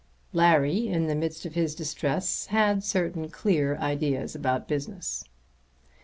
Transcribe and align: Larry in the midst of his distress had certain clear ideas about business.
Larry 0.33 0.87
in 0.87 1.05
the 1.05 1.13
midst 1.13 1.45
of 1.45 1.53
his 1.53 1.75
distress 1.75 2.47
had 2.47 2.83
certain 2.83 3.29
clear 3.29 3.77
ideas 3.77 4.33
about 4.33 4.67
business. 4.67 5.25